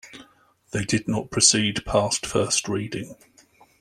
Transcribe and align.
They 0.71 0.83
did 0.83 1.07
not 1.07 1.29
proceed 1.29 1.85
past 1.85 2.25
first 2.25 2.67
reading. 2.67 3.15